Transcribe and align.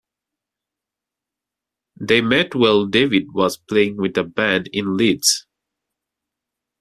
They 1.99 2.21
met 2.21 2.55
while 2.55 2.87
David 2.87 3.33
was 3.35 3.57
playing 3.57 3.97
with 3.97 4.17
a 4.17 4.23
band 4.23 4.67
in 4.73 4.97
Leeds. 4.97 5.45